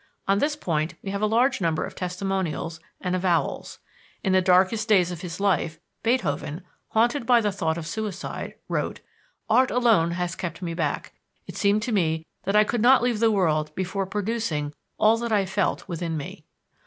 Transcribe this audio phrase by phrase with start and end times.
[0.27, 3.77] On this point we have a large number of testimonials and avowals.
[4.23, 9.01] In the darkest days of his life Beethoven, haunted by the thought of suicide, wrote,
[9.47, 11.13] "Art alone has kept me back.
[11.45, 15.31] It seemed to me that I could not leave the world before producing all that
[15.31, 16.45] I felt within me."